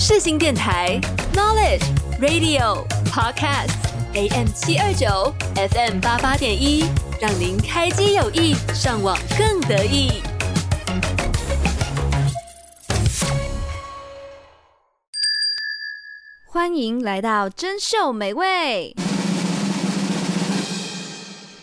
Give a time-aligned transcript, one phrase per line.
[0.00, 1.00] 世新电台
[1.34, 1.82] Knowledge
[2.20, 3.72] Radio Podcast
[4.14, 6.84] AM 七二九 FM 八八点一，
[7.20, 10.22] 让您开机有意，上网更得意。
[16.46, 18.94] 欢迎来到珍秀美味，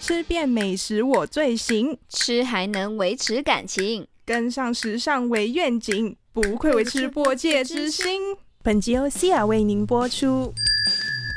[0.02, 8.20] 吃遍美食我最行，吃还能维持感情，跟上时尚为愿景，不愧为吃播界之星。
[8.62, 10.54] 本集由 Cia 为您播出。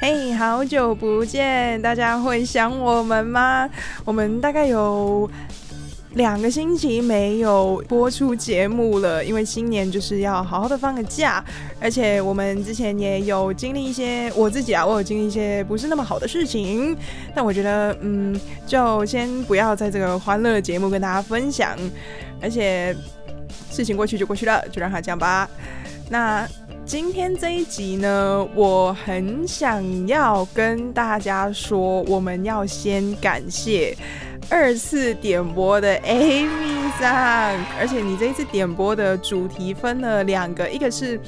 [0.01, 3.71] 嘿，好久不见，大家会想我们吗？
[4.05, 5.31] 我们大概有。
[6.15, 11.45] 两个星期没有播出节目了，因为新年就是要好好的放个假，
[11.79, 16.97] 而且我们之前也有经历一些，我自己啊，我有经历一些不是那么好的事情，
[17.35, 21.77] 但我觉得，嗯，就先不要在这个欢乐节目跟大家分享，
[22.41, 22.97] 而且
[23.71, 25.49] 事情过去就过去了，就让它这样吧。
[26.11, 26.49] 那
[26.87, 33.97] 今天这一集呢，我很想要跟大家说，我们要先感谢。
[34.51, 37.13] 二次点播的 Amy 桑，
[37.79, 41.21] 而且你这一次点播的主题分了两个，一个是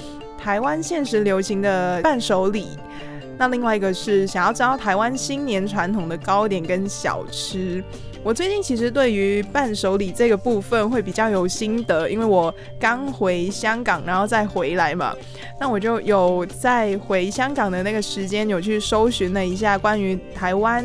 [0.43, 2.69] 台湾现实流行的伴手礼，
[3.37, 7.85] 那另外一个是想要知道台湾新年传统的糕点跟小吃。
[8.23, 15.15] 我最近其实对于伴手礼这个部分会比较有心得，因为我刚回香港，然后再回来嘛，
[15.59, 20.85] 那我就有在回香港的那个时间有去搜寻了一下关于台湾。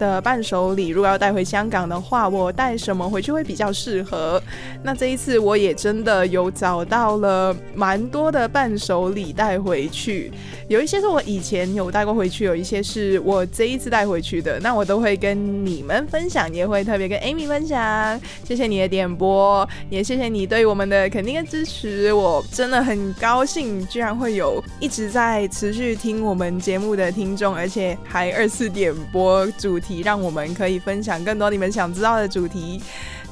[0.00, 4.42] 的伴手礼，如果要带回香港的话，我带什么回去会比较适合？
[4.82, 10.32] 那这一次我也真的有找到了蛮多的伴手礼带回去，
[10.68, 18.18] 有一些是我以前有带过回去，有一些是我这一次带回去的，那我都会跟你们分享，也会特别跟 Amy 分享。
[18.42, 29.89] 谢谢你的点播，也谢谢你对我们的肯定跟支持，我真的很高兴，居然会有一直在持续听我们节目的听众，而且还二次点播主题。
[29.98, 32.80] 让我们可以分享更多你们想知道的主题。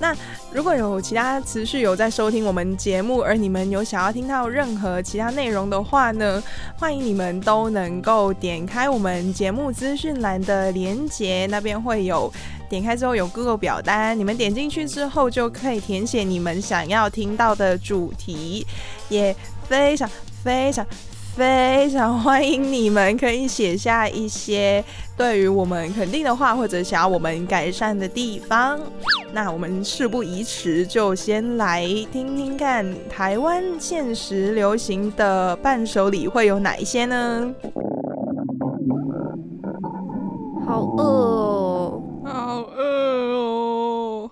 [0.01, 0.15] 那
[0.53, 6.43] 如果有其他持续有在收听我们节目，而你们有想要听到任何其他内容的话呢，
[6.77, 12.33] 欢迎你们都能够点开我们节目资讯栏的连接，那边会有
[12.69, 18.65] 点开之后有 Google 表单，你们点进去之后就可以填写你们想要听到的主题，
[19.09, 19.35] 也
[19.69, 20.09] 非常
[20.45, 20.87] 非常。
[21.38, 24.84] 非常欢迎你们可以写下一些
[25.16, 28.76] 对于我们肯定的话，或者想要我们改善的地方。
[29.32, 37.55] 那我们事不宜迟，就先来听听看台湾现实流行的伴手礼会有哪一些呢？
[40.66, 42.82] 好饿哦，好饿
[43.37, 44.31] 哦！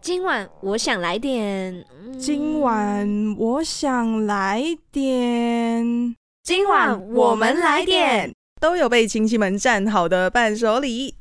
[0.00, 1.84] 今晚我想来点，
[2.16, 4.62] 今晚我想来
[4.92, 6.14] 点。
[6.48, 11.14] 今晚我们来点都有被亲戚们占好的伴手礼。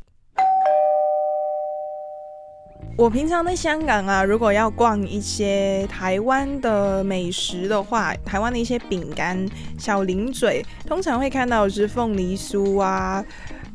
[2.98, 9.46] 我平常在香港啊，如果要逛一些台湾的美食的话，台湾的一些饼干、
[9.78, 13.22] 小零嘴，通常会看到是凤梨酥啊、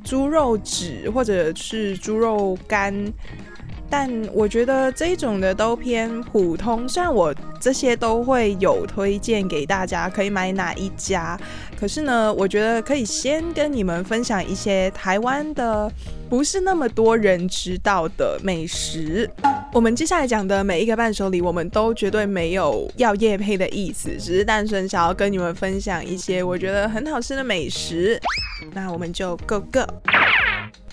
[0.03, 3.13] 猪肉纸或者是猪肉干。
[3.93, 11.39] 但我觉得这种的都偏普通，虽然我这些都会有推荐给大家可以买哪一家，
[11.79, 15.93] 可是呢，我觉得可以先跟你们分享一些台湾的
[16.31, 19.31] 不是那么多人知道的美食。
[19.75, 28.19] 我们接下来讲的每一个伴手礼，我们都绝对没有要夜配的意思，只是单纯想要跟你们分享一些我觉得很好吃的美食。
[28.73, 29.85] 那我们就 go go。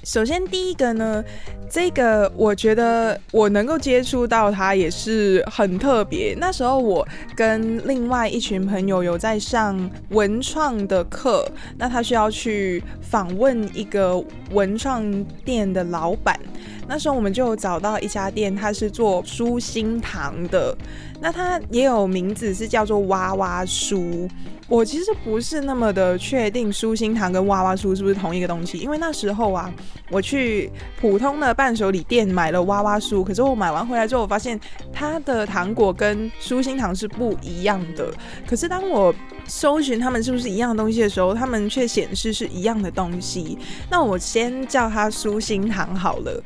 [0.03, 1.23] 首先，第一个呢，
[1.69, 6.35] 这个我觉得我能够接触到它也是很特别。
[6.39, 7.05] 那时候我
[7.35, 11.45] 跟另外一群朋友有在上文创的课，
[11.77, 16.39] 那他需要去访问一个文创店的老板。
[16.87, 20.75] 那时候我们就找到一家店，它是做酥心堂的，
[21.21, 24.27] 那它也有名字是叫做娃娃书。
[24.69, 29.73] 我其实不是那么的确定舒心糖跟娃娃酥是不是同一个东西，因为那时候啊，
[30.11, 30.69] 我去
[31.01, 34.59] 普通的伴手礼店买了娃娃酥，可是我买完回来之后，我发现
[34.93, 38.13] 它的糖果跟舒心糖是不一样的。
[38.47, 39.13] 可是当我
[39.47, 43.57] 搜寻他们是不是一样的东西的时候，他们却显示是一样的东西。
[43.89, 46.39] 那我先叫它舒心糖好了。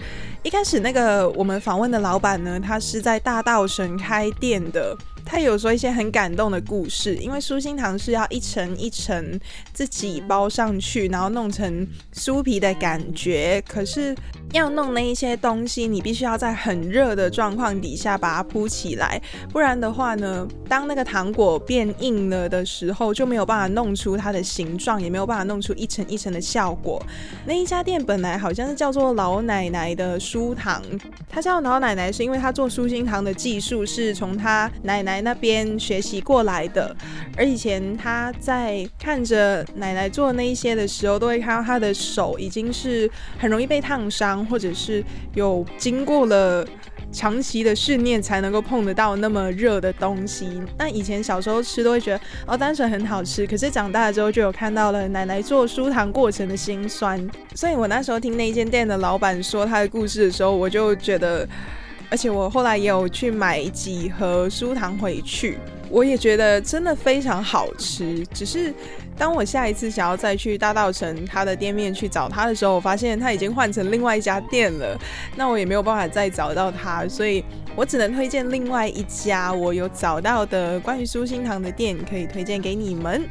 [0.44, 4.97] 一开始那个我们访问的老板呢，他是在大道神开店的。
[5.25, 9.39] 他有说一些很感动的故事，因为酥心糖是要一层一层
[9.73, 13.63] 自己包上去，然后弄成酥皮的感觉。
[13.67, 14.15] 可是
[14.51, 19.21] 要弄那一些东西，你必须要在很热的状况底下把它铺起来，
[19.51, 27.01] 不然的话呢，当那个糖果变硬了的时候，就没有办法弄出它的形状，也没有办法弄出一层一层的效果。
[27.45, 30.81] 那一家店本来好像是叫做老奶奶的酥糖，
[31.29, 36.95] 他叫老奶奶是因为他做酥心糖的技术是从他奶奶那边学习过来的，
[37.38, 46.65] 而以前他在看着奶奶做那一些的时候，都会看到他的手已经是很容易被烫伤，或者是有经过了
[47.12, 50.62] 长期的训练才能够碰得到那么热的东西。
[50.77, 57.25] 那以前小时候吃都会觉得哦，单纯很好吃，可是长大了之后就有看到了奶奶做酥糖过程的辛酸。
[57.56, 61.48] 所以我那时候听那间店的老板说他的故事的时候，我就觉得。
[62.09, 65.57] 而且我后来也有去买几盒酥糖回去，
[65.89, 68.25] 我也觉得真的非常好吃。
[68.33, 68.73] 只是
[69.17, 74.97] 当我下一次想要再去大稻城他的店面去找他的时候，我发现他已经换成另外一家店了，
[75.35, 77.44] 那我也没有办法再找到他，所以
[77.75, 83.27] 我只能推荐另外一家我有找到的关于酥心糖的店，可以推荐给你们。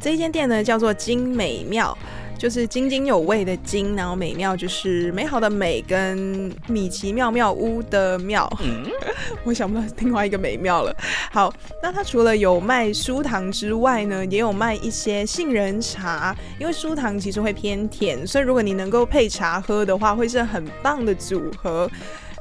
[0.00, 1.96] 这一间店呢叫做精美妙。
[2.44, 8.46] 就是津津有味的津，然后美妙就是美好的美，跟米奇妙妙屋的妙。
[8.62, 8.84] 嗯、
[9.44, 10.94] 我想不到另外一个美妙了。
[11.32, 11.50] 好，
[11.82, 16.36] 那它除了有卖酥糖之外呢，也有卖一些杏仁茶。
[16.60, 21.90] 因为酥糖其实会偏甜，所以如果你能够配茶喝的话，会是很棒的组合。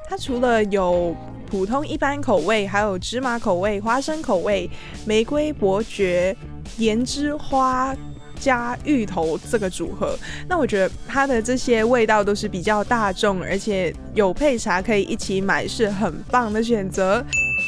[0.10, 1.16] 它除了有
[1.50, 4.70] 普通一般口味，还有芝麻口味、花生口味、
[5.06, 6.36] 玫瑰伯爵、
[6.76, 7.96] 盐之花。
[8.44, 10.19] 加芋头这个组合，
[10.50, 17.24] 那我觉得它的这些味道都是比较大众，而且有配茶可以一起买，是很棒的选择。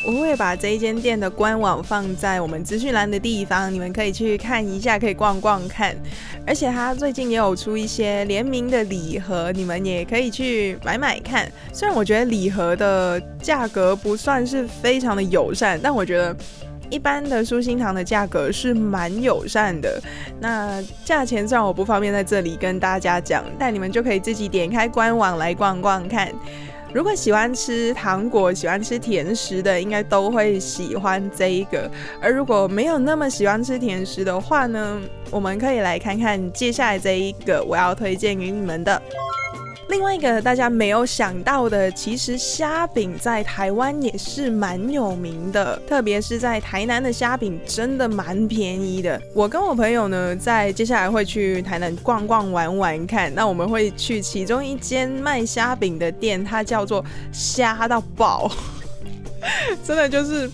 [0.05, 5.95] 我会把这一间店的官网放在我们资讯栏的地方，你们可以去看一下，可以逛逛看。
[6.45, 11.49] 而且它最近也有出一些联名的礼盒，你们也可以去买买看。
[11.71, 16.35] 虽然我觉得礼盒的价格不算是非常的友善，但我觉得。
[16.89, 20.01] 一般的舒心糖的价格是蛮友善的，
[20.39, 26.31] 那价钱虽然我不方便在这里跟大家讲，但你们就可以自己点开官网来逛逛看。
[26.93, 31.91] 如果喜欢吃糖果、喜欢吃甜食的，应该都会喜欢这一个。
[32.21, 39.01] 而如果没有那么喜欢吃甜食的话呢，我们可以来看看接下来这一个我要推荐给你们的。
[39.89, 49.21] 另外一个大家没有想到的，其实虾饼在台湾也是蛮有名的，特别是在台南的虾饼真的蛮便宜的。
[49.33, 58.51] 我跟我朋友呢，在接下来会去台南逛逛玩玩看，那我们会去其中一间卖虾饼的店，它叫做虾到爆，
[59.83, 60.49] 真的就是。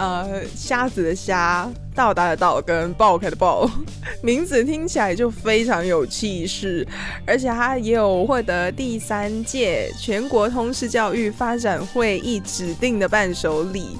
[0.00, 3.68] 呃，虾子的虾，到达的到，跟爆开的爆，
[4.22, 6.86] 名字听起来就非常有气势，
[7.26, 13.98] 而且它也有获得第三届全国通识教育发展会议指定的伴手礼。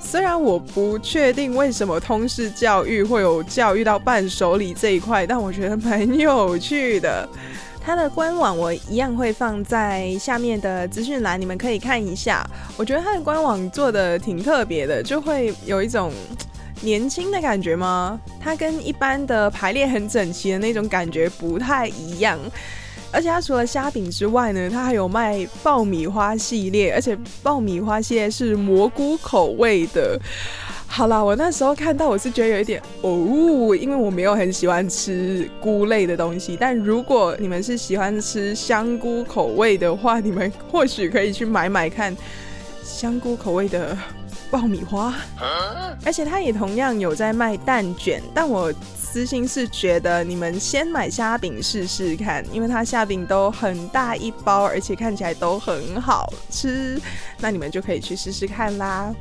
[0.00, 7.28] 虽然我不确定为什么通识教育会有教育到伴手礼这一块，但我觉得蛮有趣的。
[7.78, 12.42] 它的官网我一样会放在下面的资讯栏，你们可以看一下。
[12.78, 16.10] 我觉得它的官网做的挺特别的，就会有一种
[16.80, 18.20] 年轻的感觉吗？
[18.40, 22.38] 它跟一般的排列很整齐的那种感觉不太一样。
[23.10, 30.18] 而且它除了虾饼之外呢，它还有卖爆米花系列，而且爆米花系列是蘑菇口味的。
[30.86, 36.56] 好啦，我那时候看到我是觉得有一点哦，因为我没有很喜欢吃菇类的东西。
[36.58, 42.16] 但如果你们是喜欢吃香菇口味的话，你们或许可以去买买看
[42.82, 43.96] 香菇口味的
[44.54, 45.12] 爆米花。
[46.04, 57.00] 而且它也同样有在卖蛋卷，但我私心是觉得你们先买虾饼试试看，因为它虾饼都很大一包，而且看起来都很好吃，
[57.40, 59.12] 那你们就可以去试试看啦。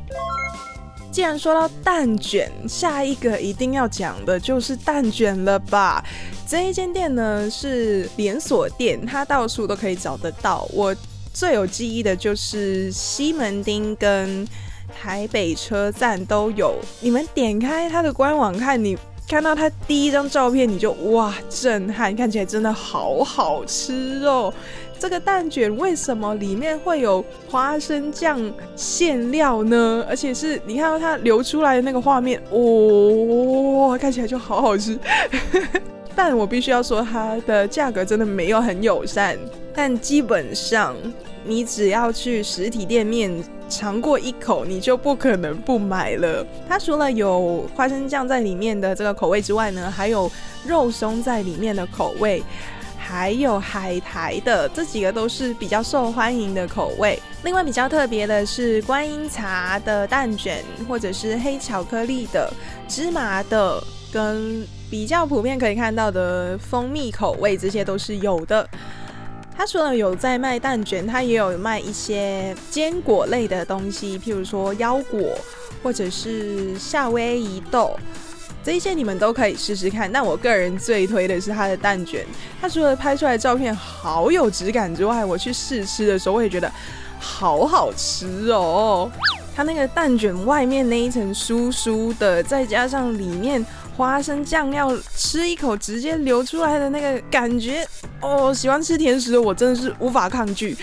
[1.11, 6.03] 既然说到蛋卷，下一个一定要讲的就是蛋卷了吧？
[6.47, 10.67] 这一间店呢是连锁店，它到处都可以找得到。
[10.73, 10.95] 我
[11.33, 14.47] 最有记忆的就是西门町跟
[14.99, 16.75] 台北车站都有。
[17.01, 18.97] 你们点开它的官网看，你
[19.27, 24.53] 看到它第一张照片，你就哇震撼，看起来真的好好吃哦。
[24.99, 28.39] 这个蛋卷为什么里面会有花生酱
[28.75, 30.05] 馅料呢？
[30.07, 34.97] 而且是你看到它流出来的那个画面，哦，看起来就好好吃。
[36.15, 39.37] 但我必须要说，它的价格真的没有很友善。
[39.75, 40.95] 但基本上
[41.45, 43.31] 你只要去实体店面
[43.69, 46.45] 尝过一口，你就不可能不买了。
[46.67, 50.31] 它除了有花生酱在里面的这个口味之外呢，还有
[50.65, 52.43] 肉松在里面的口味，
[52.97, 57.19] 还有海苔的，这几个都是比较受欢迎的口味。
[57.43, 62.51] 另外比较特别的是观音茶的蛋卷，或者是黑巧克力的、
[62.87, 63.83] 芝麻的，
[64.13, 68.69] 跟比较普遍可以看到的蜂蜜口味，这些都是有的。
[69.55, 75.21] 它除了有在卖蛋卷，它也有卖一些坚果类的东西，譬如说腰果
[75.81, 77.97] 或者是夏威夷豆，
[78.63, 80.11] 这一些你们都可以试试看。
[80.11, 82.25] 但我个人最推的是它的蛋卷，
[82.59, 86.69] 它除了拍出来的照片好有质感之外，我去试吃的时候我也觉得
[87.19, 89.09] 好好吃哦。
[89.55, 93.63] 它那个蛋卷外面那一层酥酥的，再加上里面。
[93.95, 97.87] 花生酱要吃一口直接流出来的那个感觉
[98.21, 100.75] 哦，喜欢吃甜食的我真的是无法抗拒。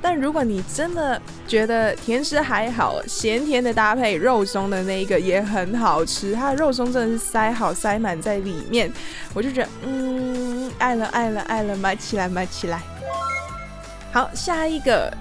[0.00, 6.34] 但如果你真的觉得甜食还好，咸甜的搭配，肉松的那一个也很好吃。
[6.34, 8.92] 它的肉松真的是塞好塞满在里面，
[9.32, 12.82] 我就觉得嗯，爱了爱了爱了，买起来买起来。
[14.12, 15.12] 好，下一个。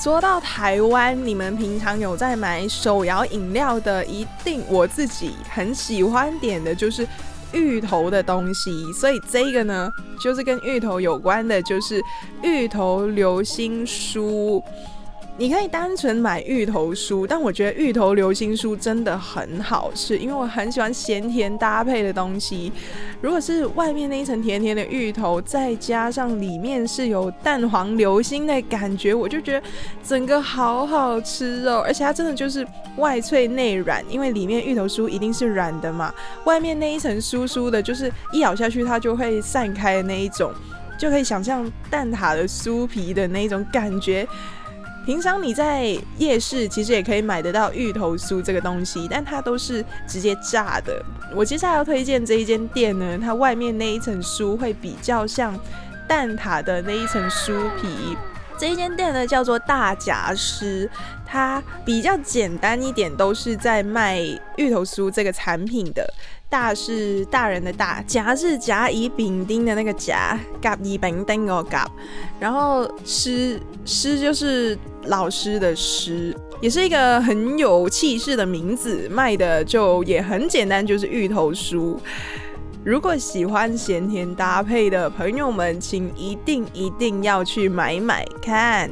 [0.00, 7.06] 说到台湾，你们平常有在买手摇饮料的，一定我自己很喜欢点的就是
[7.52, 9.88] 芋头的东西，所以这个呢，
[10.20, 12.02] 就是跟芋头有关的，就是
[12.42, 14.60] 芋头流心酥。
[15.42, 22.72] 你可以单纯买芋头酥，但我觉得芋头流心酥真的很好吃，因为我很喜欢咸甜搭配的东西。
[23.20, 29.66] 如果是外面那一层甜甜的芋头，再加上里面是有蛋黄流心的感觉，我就觉得
[30.00, 31.82] 整个好好吃哦！
[31.84, 32.64] 而且它真的就是
[32.98, 40.52] 外脆内软，因为里面芋头酥一定是软的嘛，外面那一层酥酥的，就是一咬下去它就会散开的那一种，
[40.96, 44.24] 就可以想象蛋挞的酥皮的那种感觉。
[45.04, 51.04] 平常你在夜市其实也可以买得到芋头酥这个东西，但它都是直接炸的。
[51.34, 55.58] 我接下来要推荐这一间店呢，它外面那一层酥会比较像
[56.08, 58.16] 蛋挞的那一层酥皮。
[58.58, 60.88] 这一间店呢叫做大夹师，
[61.26, 64.20] 它比较简单一点，都是在卖
[64.56, 66.06] 芋头酥这个产品的。
[66.52, 71.90] 大是大人的大，甲是甲乙丙丁的那个甲，甲乙丙丁哦甲，
[72.38, 81.96] 然后师师就是老师的师，也是一个很有气势的名字，卖的就也很简单，就是芋头酥。
[82.84, 88.90] 如果喜欢咸甜搭配的朋友们，请一定一定要去买买看。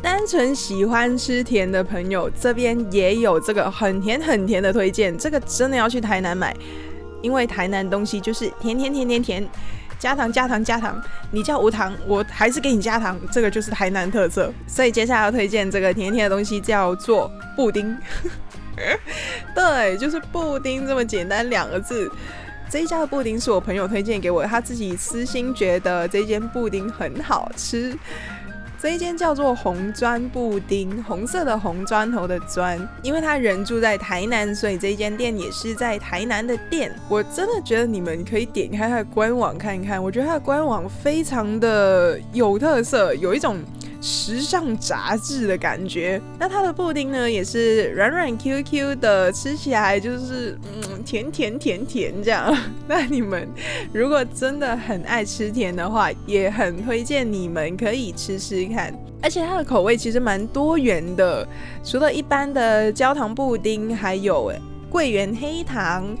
[0.00, 5.16] 单纯喜欢吃甜的朋友，这边也有这个很甜很甜的推荐。
[5.18, 6.54] 这个真的要去台南买，
[7.20, 9.48] 因为台南东西就是甜甜甜甜甜，
[9.98, 11.00] 加糖加糖加糖。
[11.30, 13.18] 你叫无糖，我还是给你加糖。
[13.32, 14.52] 这个就是台南特色。
[14.66, 17.96] 所以接下来要推荐这个甜甜的东西，叫做布丁。
[19.54, 22.10] 对，就是布丁这么简单两个字。
[22.70, 27.98] 这一家的布丁是我朋友推荐给我，他自己私心觉得这间布丁很好吃。
[28.80, 36.94] 这一间叫做红砖布丁，红色的红砖头的砖，因为他人住在台南，所以这一间店也是在台南的店。
[37.08, 43.58] 我真的觉得你们可以点开他的官网看一看，我觉得他的官网非常的有特色，有一种。
[44.00, 52.56] 时尚杂志的感觉，那它的布丁呢也是软软 Q Q 的，吃起来就是嗯甜甜甜甜这样。
[52.86, 53.48] 那你们
[53.92, 58.94] 如果真的很爱吃甜的话，也很推荐你们可以吃吃看。
[59.20, 61.46] 而且它的口味其实蛮多元的，
[61.82, 64.52] 除了一般的焦糖布丁，还有
[64.88, 66.16] 桂圆黑糖。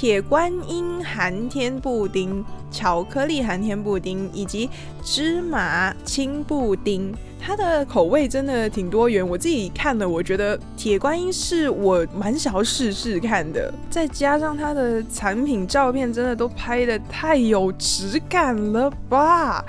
[0.00, 4.70] 铁观音寒天布丁、巧克力寒天布丁以及
[5.02, 9.28] 芝麻青布丁，它的口味真的挺多元。
[9.28, 13.74] 我自己看了，我觉得铁观音是我蛮想要试试看的。
[13.90, 19.64] 再加上它的产品照片，真的都拍得太有质感了吧！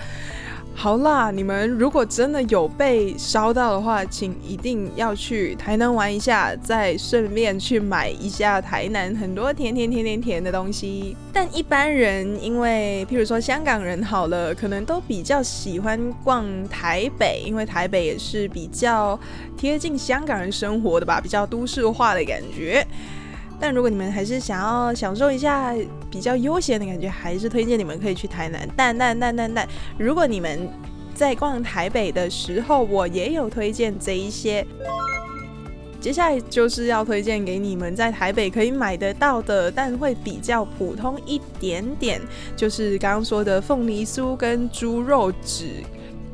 [0.82, 11.18] 好啦，你们如果真的有被烧到的话，请一定要去台南玩一下，再顺便去买一下台南很多甜甜甜甜甜的东西。
[11.34, 19.20] 但一般人，因为譬如说香港人好了，可能都比较喜欢逛台北，因为台北也是比较
[19.58, 22.88] 贴近香港人生活的吧，比较都市化的感觉。
[23.60, 25.76] 但如果你们还是想要享受一下
[26.10, 28.68] 比较悠闲的感觉，还是推荐你们可以去台南。
[28.76, 30.70] 但但但但但，如果你们
[31.14, 34.66] 在逛台北的时候，我也有推荐这一些。
[36.00, 42.22] 接下来就是要推荐给你们在台北可以买得到的，但会比较普通一点点，
[42.56, 45.84] 就是刚刚说的凤梨酥跟猪肉纸。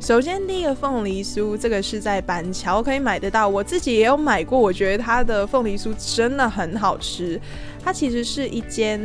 [0.06, 7.42] 首先，第一个凤梨酥，这个是在板桥可以买得到，我自己也有买过，我觉得它的凤梨酥真的很好吃。
[7.84, 9.02] 它其实是一间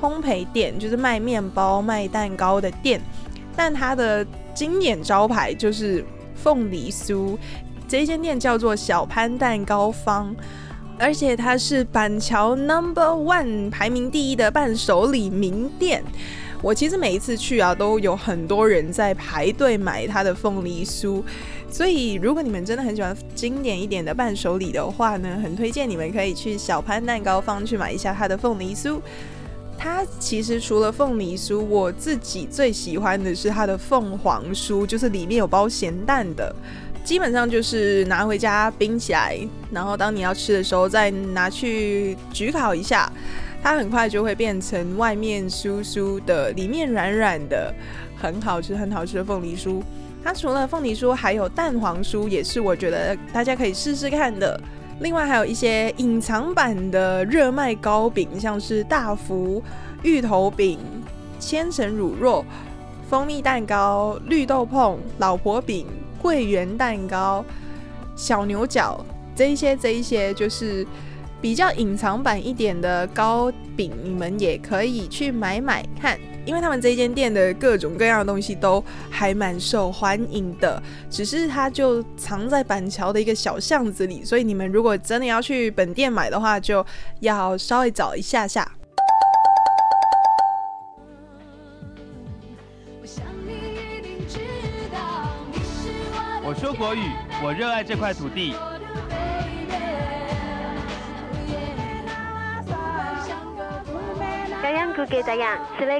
[0.00, 3.00] 烘焙店，就是卖面包、卖蛋糕的店，
[3.54, 7.38] 但它的经典招牌就是凤梨酥。
[7.86, 10.34] 这一间店叫做小潘蛋糕坊，
[10.98, 16.02] 而且它是板桥 Number One 排名第一的伴手礼名店。
[16.62, 21.20] 我其实每一次去啊，都有很多人在排队买它的凤梨酥，
[21.68, 29.00] 所以如果你们真的很喜欢经典一点的伴手礼的话呢，很推荐你们可以去小潘蛋糕坊去买一下它的凤梨酥。
[29.76, 36.54] 它其实除了凤梨酥，我自己最喜欢的是它的凤凰酥，就是里面有包咸蛋的，
[37.02, 39.36] 基本上就是拿回家冰起来，
[39.72, 43.10] 然后当你要吃的时候再拿去焗烤一下。
[43.62, 47.72] 它很快就会变成外面酥酥的，里面软软的，
[48.16, 49.80] 很好吃，很好吃的凤梨酥。
[50.24, 54.60] 它除了凤梨酥，还有蛋黄酥，也是我觉得大家可以试试看的。
[55.00, 59.62] 另外还有一些隐藏版的热卖糕饼，像是大福、
[60.02, 60.80] 芋头饼、
[61.38, 62.44] 千层乳酪、
[63.08, 65.86] 蜂蜜蛋糕、绿豆椪、老婆饼、
[66.20, 67.44] 桂圆蛋糕、
[68.16, 69.04] 小牛角，
[69.36, 70.84] 这一些，这一些就是。
[71.42, 80.80] 比较隐藏版一点的糕饼，你们也可以去买买看，因为他们这间店的各种各样的东西都还蛮受欢迎的。
[81.10, 86.86] 只是它就藏在板桥的一个小巷子里，所以你们如果真的要去本店买的话，就
[87.18, 88.70] 要稍微找一下下。
[96.44, 97.00] 我说国语，
[97.44, 98.54] 我热爱这块土地。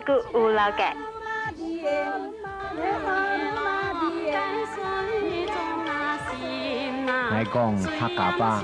[0.01, 0.95] 个无老盖。
[7.31, 8.63] 来讲客家话，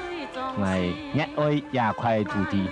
[0.61, 0.81] 来
[1.15, 2.69] 热爱这块土地。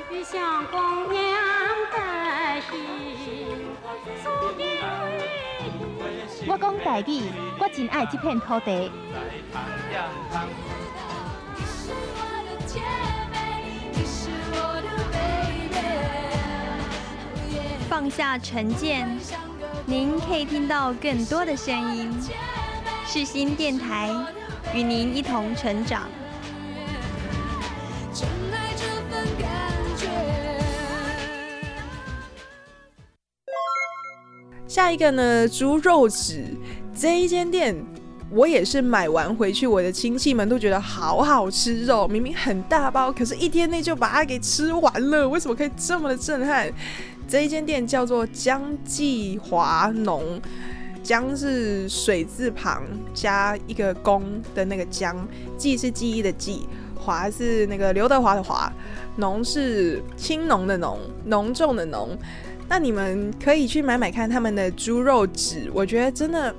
[6.48, 7.22] 我讲台语，
[7.58, 8.60] 我真爱这片土
[17.88, 19.08] 放下成见，
[19.86, 22.12] 您可以听到更多的声音。
[23.06, 24.10] 世新电台
[24.74, 26.08] 与您一同成长。
[34.66, 35.48] 下一个呢？
[35.48, 36.44] 猪肉纸
[36.94, 37.74] 这一间店，
[38.30, 42.06] 我也是买完回去，我的亲戚们都觉得好好吃肉。
[42.08, 45.26] 明明很大包，可是一天内就把它给吃完了。
[45.28, 46.70] 为什么可以这么的震撼？
[47.28, 50.40] 这一间店叫做江记华农，
[51.02, 54.22] 江是水字旁加一个工
[54.54, 55.26] 的那个江，
[55.58, 58.72] 记是记忆的记，华是那个刘德华的华，
[59.16, 62.16] 农是青农的农，浓重的浓。
[62.68, 66.54] 那你们可以去买买看他们的猪肉纸，我觉得真的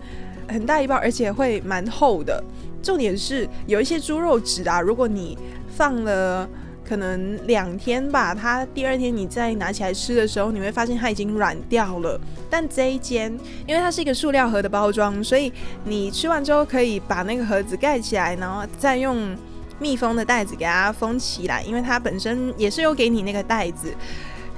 [0.49, 2.43] 很大一包，而且会蛮厚的。
[2.83, 5.37] 重点是有一些猪肉纸啊，如果你
[5.69, 6.47] 放了。
[6.87, 12.19] 可能两天吧，它第二天你再拿起来吃的时候，你会发现它已经软掉了。
[12.49, 13.29] 但这一间，
[13.65, 15.51] 因为它是一个塑料盒的包装，所以
[15.83, 19.35] 你吃完之后可以把那个盒子盖起来，然后再用
[19.79, 21.61] 密封的袋子给它封起来。
[21.63, 23.93] 因为它本身也是有给你那个袋子，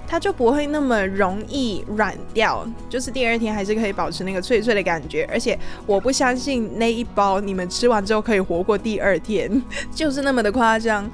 [0.07, 2.63] 它就不会那么容易软掉。
[2.87, 5.27] 就是第二天还是可以保持那个脆脆的感觉。
[5.31, 9.61] 而且我不相信那一包你们吃完之后可以活过第二天，
[9.91, 11.09] 就是那么的夸张。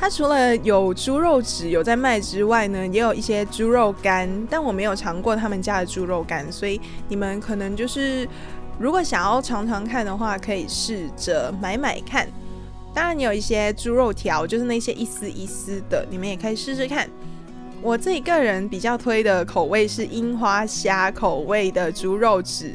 [0.00, 8.26] 它除了有猪肉纸有在卖之外呢，也有一些猪肉干，但我没有尝过他们家的猪肉干，所以你们可能就是
[8.78, 12.28] 如果想要尝尝看的话，可以试着买买看。
[12.94, 17.08] 当然，你有一些猪肉条，就是那些一丝一丝的，你们也可以试试看。
[17.82, 22.72] 我自己个人比较推的口味是樱花虾口味的猪肉纸，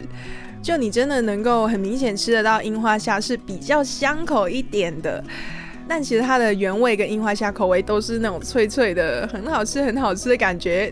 [0.61, 5.23] 就你真的能够很明显吃得到樱花虾是比较香口一点的。
[5.95, 10.91] 但其实它的原味跟樱花虾口味都是那种脆脆的，很好吃，很好吃的感觉。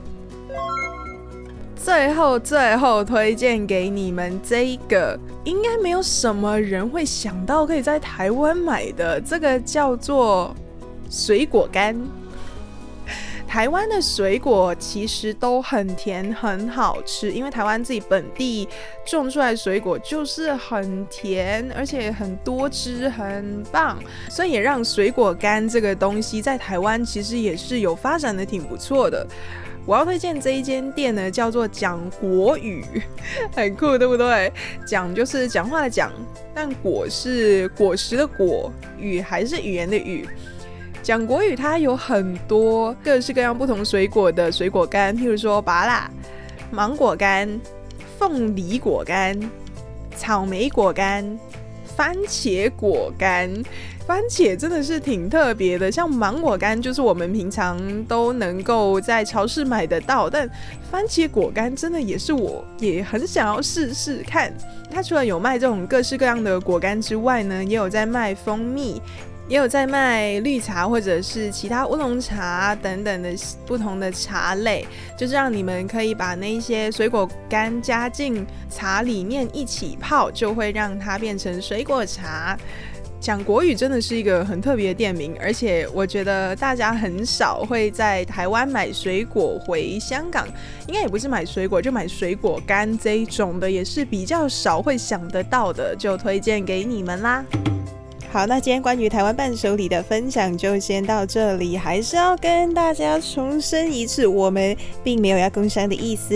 [1.75, 10.55] 最后，最后推荐给你们这一个，应该没有什么人会想到可以在台湾买的，这个叫做
[11.09, 11.99] 水果干。
[13.51, 18.65] 台湾的水果其实都很甜，很好吃，因为台湾自己本地
[19.05, 29.27] 种出来的水果就是很甜，而且很多汁，很棒，所以也让水果干这个东西在台湾其实也是有发展的挺不错的。
[29.85, 32.85] 我要推荐这一间店呢，叫做讲国语，
[33.53, 34.49] 很酷，对不对？
[34.87, 36.09] 讲就是讲话的讲，
[36.55, 40.25] 但果是果实的果，语还是语言的语。
[41.03, 46.11] 讲国语它有很多各式各样不同水果的水果干，譬如说芭乐、
[46.69, 47.59] 芒果干、
[48.19, 49.37] 凤梨果干、
[50.15, 51.39] 草莓果干、
[51.95, 53.51] 番茄果干。
[54.07, 60.49] 番茄真的是挺特别的，像芒果干就是我们平常都能够在超市买得到，但
[60.91, 64.51] 番茄果干真的也是我也很想要试试看。
[64.91, 69.01] 它除了有卖这种各式各样的果干之外呢，也有在卖蜂蜜，
[69.47, 73.29] 也有在卖绿茶或者是其他乌龙茶等等的
[73.65, 74.85] 不同的茶类，
[75.17, 82.57] 就是让你们可以把那些水果干加进茶里面一起泡，就会让它变成水果茶。
[83.19, 90.47] 讲国语真的是一个很特别的店名，而且我觉得大家很少会在台湾买水果回香港，
[90.87, 97.45] 应该也不是买水果，就买水果干这一种的，也是比较少会想得到的，就推荐给你们啦。
[98.31, 101.75] 好，那今天关于台湾伴手礼的分享就先到这里。
[101.75, 106.33] 还是要跟大家重申一次，我们并没有要工商的意思，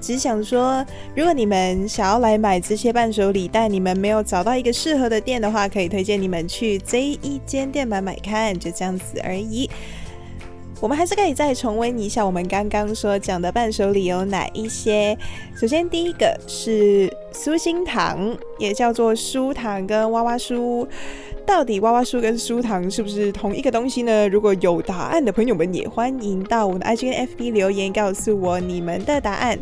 [0.00, 0.82] 只想说，
[1.14, 9.68] 如果你们想要来买这些伴手礼，但你们没有找到一个适合的店的话，可以推荐你们去这一间店买买看，就这样子而已。
[10.80, 15.16] 我们还是可以再重温一下我们刚刚所讲的伴手礼有哪一些。
[15.56, 20.86] 首先，第一个是酥心糖，也叫做酥糖跟娃娃酥。
[21.46, 24.28] 到底娃娃酥跟酥糖是不是同一个东西呢？
[24.28, 29.58] 如果有答案的朋友们，也欢迎到我的 IG 跟 FB 留言告诉我你们的答案。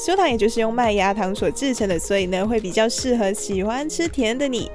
[0.00, 4.70] 酥糖也就是用麦芽糖所制成的，所以呢会比较适合喜欢吃甜的你。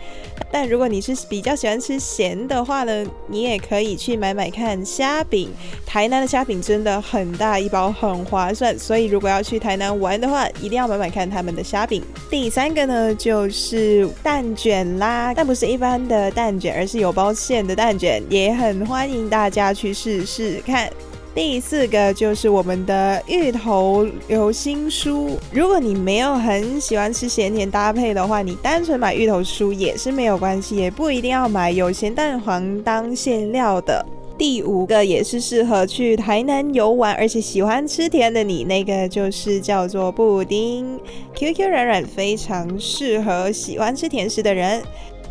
[0.51, 5.49] 但如果你是比较喜欢吃咸的话呢，你也可以去买买看虾饼。
[5.83, 12.03] 台南的虾饼真的很大一包，很划算，所以如果要去台南玩的话，一定要买买看他们的虾饼。
[12.29, 20.87] 第三个呢就是蛋卷啦，但不是一般的蛋卷，而是有包馅的蛋卷，也很欢迎大家去试试看。
[21.35, 25.31] 第四个就是我们的芋头流心酥。
[25.51, 34.03] 如果你没有很喜欢吃咸甜搭配的话，你单纯买芋头酥也是没有关系，也不一定要买有咸蛋黄当馅料的。
[34.37, 40.99] 第五个也是适合去台南游玩，而且喜欢吃甜的你，那个就是叫做布丁
[41.33, 44.81] ，Q Q 软软，非常适合喜欢吃甜食的人。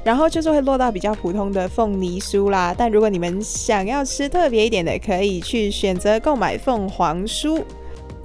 [0.04, 7.62] 然后就是会落到比较普通的凤梨酥啦，但如果你们想要吃特别一点的，可以去选择购买凤凰酥。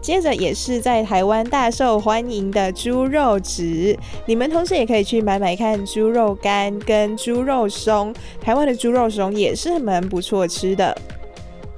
[0.01, 10.95] 接着也是在台湾大受欢迎的猪肉纸，你们同时也可以去买买看猪肉干跟猪肉松，台湾的猪肉松也是蛮不错吃的。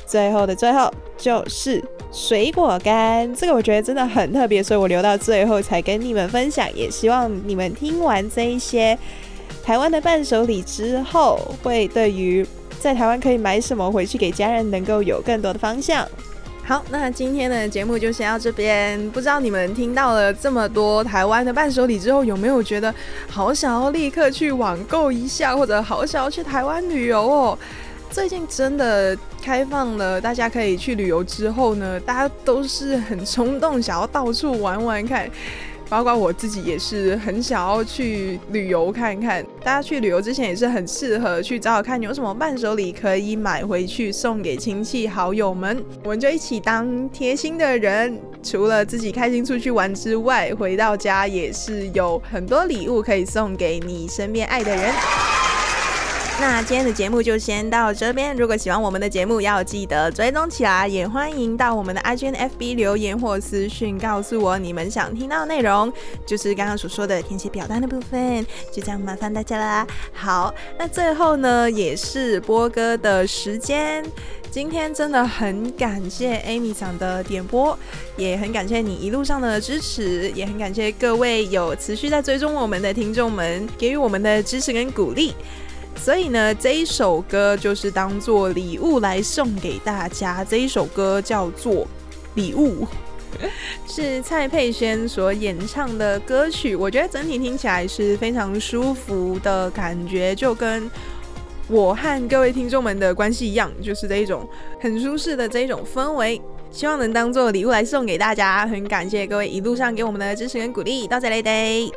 [0.05, 8.95] 最后的最后就是水果干，这个我觉得真的很特别，所以我留到最后才跟你们分享，也希望你们听完这一些。
[9.63, 12.45] 台湾的伴手礼之后，会对于
[12.79, 16.05] 在台湾可以买什么回去给家人，能够有更多的方向。
[16.63, 19.09] 好，那今天的节目就先到这边。
[19.11, 22.93] 不知道你们听到了这么多台湾的伴手礼之后，有没有觉得
[23.27, 27.57] 好想要立刻去网购一下，或者好想要去台湾旅游哦？
[28.09, 35.29] 最近真的开放了，大家可以去旅游之后呢，大家都是很冲动，想要到处玩玩看。
[35.91, 54.93] 包括我自己也是很想要去旅游看看，大家去旅游之前也是很适合去找找看有什么伴手礼可以买回去送给亲戚好友们，我们就一起当贴心的人，除了自己开心出去玩之外，回到家也是有很多礼物可以送给你身边爱的人。
[56.41, 58.35] 那今天的节目就先到这边。
[58.35, 65.93] 如果喜欢我们的节目，要记得追踪起来，也欢迎到我们的 IGNFB 留言或私讯告诉我你们想听到的内容，
[66.25, 68.43] 就是刚刚所说的填写表单的部分。
[68.73, 69.85] 就这样麻烦大家啦。
[70.13, 74.03] 好，那最后呢，也是波哥的时间。
[74.49, 77.77] 今天真的很感谢 Amy 桑的点播，
[78.17, 85.35] 也很感谢你一路上的支持，也很感谢各位有持续在追踪我们的听众们给予我们的支持跟鼓励。
[85.95, 90.43] 所以呢，这一首歌就是当做礼物来送给大家。
[90.43, 91.73] 这一首歌叫做
[92.33, 92.85] 《礼物》，
[93.87, 96.75] 是蔡佩轩所演唱的歌曲。
[96.75, 100.89] 我觉得整体听起来是非常舒服的感觉，就跟
[101.67, 104.47] 我和各位听众们的关系一样，就是这一种
[104.79, 106.41] 很舒适的这一种氛围。
[106.71, 108.65] 希望能当做礼物来送给大家。
[108.65, 111.05] 很感谢各位一路上给我们的支持跟鼓励。
[111.05, 111.91] 到这里，得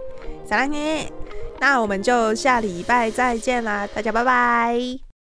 [0.46, 1.10] 小蓝耶。
[1.60, 5.13] 那我们就下礼拜再见啦大家拜拜。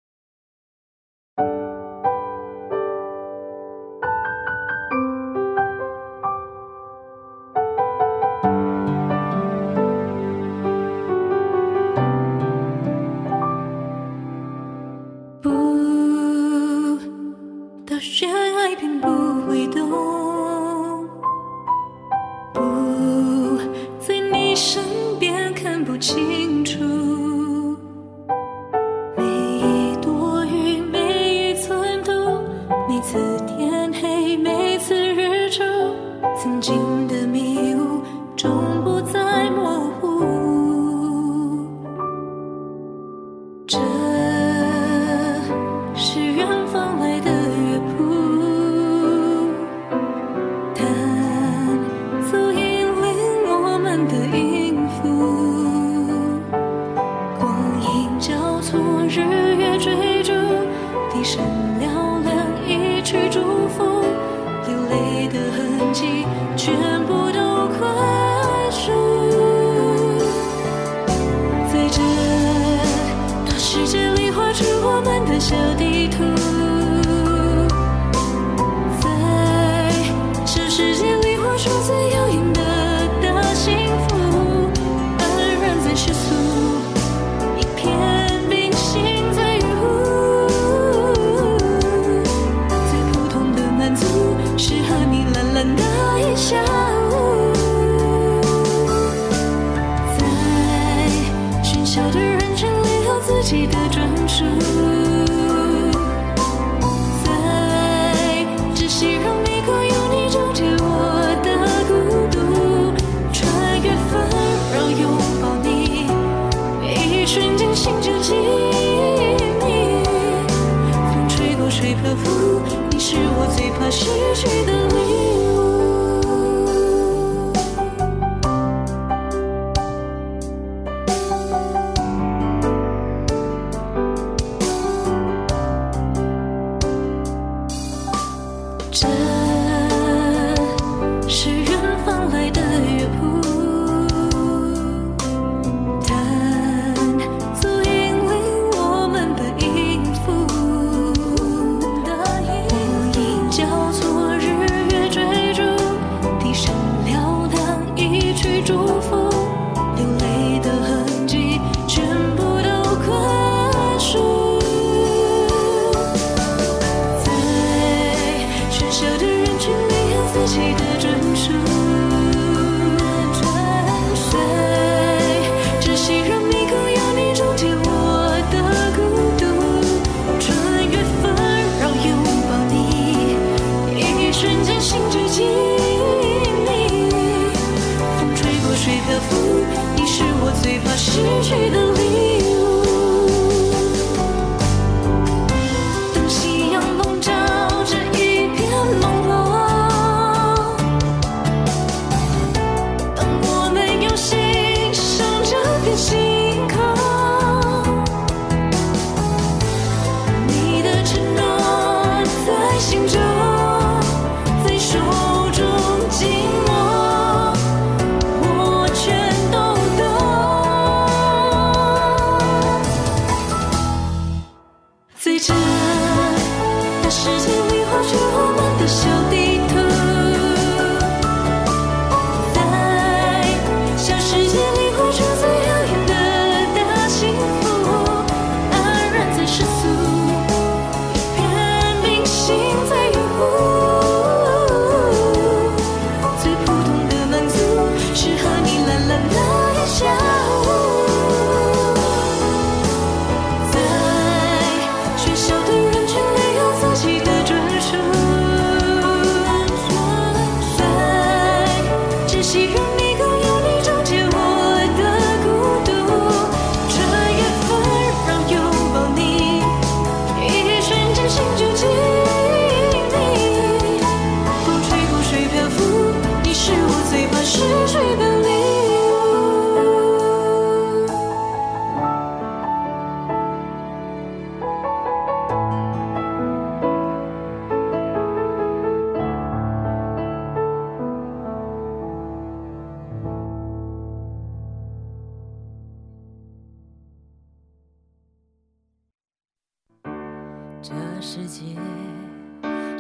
[301.21, 301.77] 世界，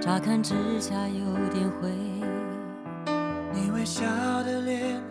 [0.01, 1.90] 乍看之下有点灰。
[3.53, 4.05] 你微笑
[4.45, 5.03] 的脸，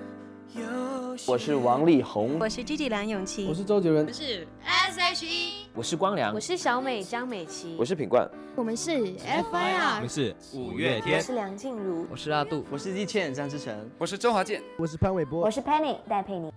[1.28, 16.50] 我是王力宏，我是 Gigi 梁咏琪，我是周杰伦，我是 S.H.E，我是光良，我是小美张美琪，我是品冠，我们是 F.I.R，我们是五月天，我是梁静茹，我是阿杜，我是易倩张智成，我是周华健，我是潘玮柏，我是 Penny 戴佩妮。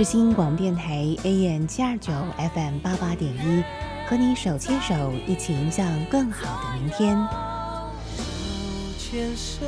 [0.00, 2.10] 是新广电台 AM 七二九
[2.54, 3.62] FM 八八点一，
[4.08, 7.18] 和你手牵手，一起迎向更好的明天。
[8.16, 8.24] 手
[8.96, 9.66] 牵手，